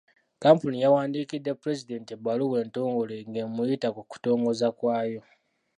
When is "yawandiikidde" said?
0.83-1.51